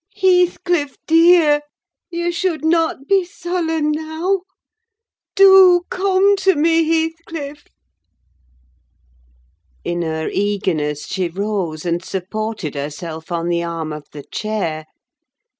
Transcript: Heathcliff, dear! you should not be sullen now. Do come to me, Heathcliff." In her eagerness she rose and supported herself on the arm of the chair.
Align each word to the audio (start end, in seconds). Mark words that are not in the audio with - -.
Heathcliff, 0.15 0.97
dear! 1.05 1.61
you 2.09 2.31
should 2.31 2.65
not 2.65 3.07
be 3.07 3.23
sullen 3.23 3.91
now. 3.91 4.41
Do 5.35 5.83
come 5.91 6.35
to 6.37 6.55
me, 6.55 6.83
Heathcliff." 6.83 7.65
In 9.83 10.01
her 10.01 10.27
eagerness 10.27 11.05
she 11.05 11.27
rose 11.29 11.85
and 11.85 12.03
supported 12.03 12.73
herself 12.73 13.31
on 13.31 13.47
the 13.47 13.61
arm 13.61 13.93
of 13.93 14.07
the 14.11 14.23
chair. 14.23 14.87